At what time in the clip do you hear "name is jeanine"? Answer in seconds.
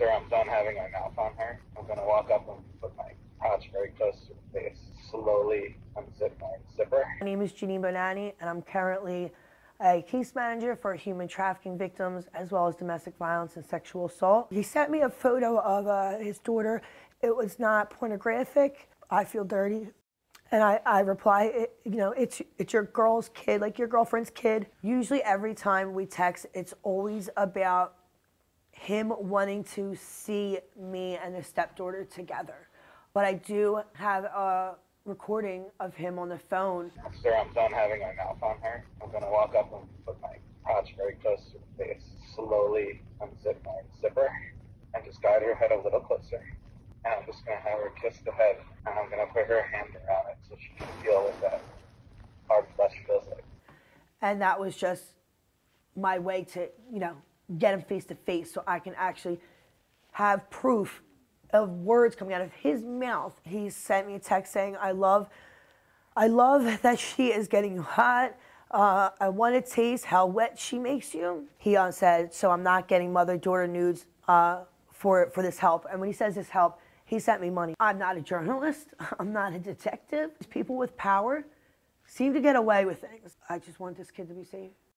7.24-7.80